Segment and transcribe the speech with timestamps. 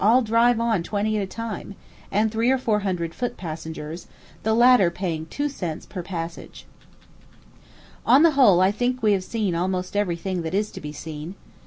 [0.03, 1.75] all drive on twenty at a time,
[2.11, 4.07] and three or four hundred foot passengers,
[4.41, 6.65] the latter paying two cents per passage.
[8.03, 11.35] On the whole I think we have seen almost everything that is to be seen.